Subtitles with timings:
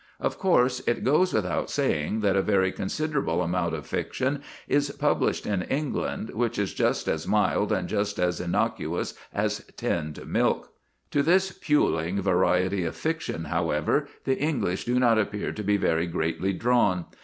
[0.19, 5.45] Of course, it goes without saying that a very considerable amount of fiction is published
[5.45, 10.73] in England which is just as mild and just as innocuous as tinned milk.
[11.11, 16.07] To this puling variety of fiction, however, the English do not appear to be very
[16.07, 17.05] greatly drawn.